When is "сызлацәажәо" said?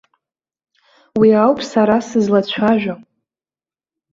2.07-2.95